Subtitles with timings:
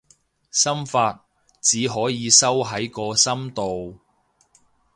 [0.49, 1.27] 心法，
[1.61, 3.99] 只可以收喺個心度